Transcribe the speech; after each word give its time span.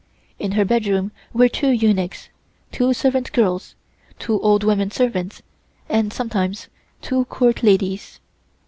In 0.39 0.53
her 0.53 0.65
bedroom 0.65 1.11
were 1.31 1.47
two 1.47 1.69
eunuchs, 1.69 2.29
two 2.71 2.91
servant 2.91 3.31
girls, 3.33 3.75
two 4.17 4.39
old 4.41 4.63
women 4.63 4.89
servants 4.89 5.43
and 5.89 6.11
sometimes 6.11 6.69
two 7.03 7.25
Court 7.25 7.61
ladies. 7.61 8.19